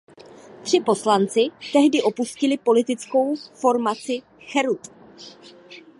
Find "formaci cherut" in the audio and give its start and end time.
3.35-4.87